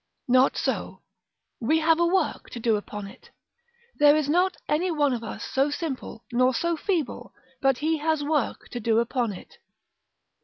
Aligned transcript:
Not 0.27 0.57
so. 0.57 1.03
We 1.59 1.77
have 1.81 1.99
work 1.99 2.49
to 2.49 2.59
do 2.59 2.75
upon 2.75 3.05
it; 3.05 3.29
there 3.99 4.15
is 4.15 4.27
not 4.27 4.57
any 4.67 4.89
one 4.89 5.13
of 5.13 5.23
us 5.23 5.43
so 5.45 5.69
simple, 5.69 6.25
nor 6.31 6.55
so 6.55 6.75
feeble, 6.75 7.35
but 7.61 7.77
he 7.77 7.99
has 7.99 8.23
work 8.23 8.67
to 8.69 8.79
do 8.79 8.97
upon 8.97 9.31
it. 9.31 9.59